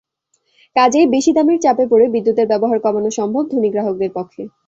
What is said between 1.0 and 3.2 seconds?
বেশি দামের চাপে পড়ে বিদ্যুতের ব্যবহার কমানো